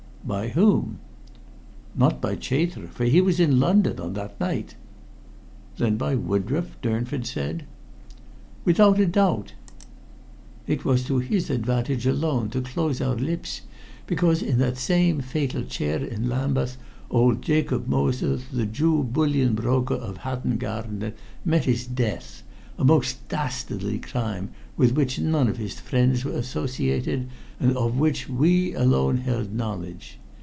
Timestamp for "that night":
4.13-4.75